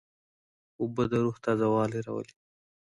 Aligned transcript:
اوبه 0.81 1.03
د 1.11 1.13
روح 1.23 1.35
تازهوالی 1.45 1.99
راولي. 2.07 2.35